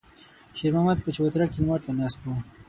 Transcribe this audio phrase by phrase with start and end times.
[0.57, 2.29] شېرمحمد په چوتره کې لمر ته ناست و.